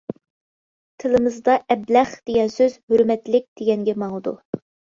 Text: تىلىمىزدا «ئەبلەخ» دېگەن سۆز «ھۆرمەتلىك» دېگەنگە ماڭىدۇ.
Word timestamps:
تىلىمىزدا 1.03 1.57
«ئەبلەخ» 1.75 2.15
دېگەن 2.31 2.51
سۆز 2.57 2.79
«ھۆرمەتلىك» 2.95 3.49
دېگەنگە 3.63 3.97
ماڭىدۇ. 4.07 4.39